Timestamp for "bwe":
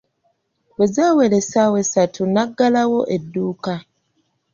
0.75-0.85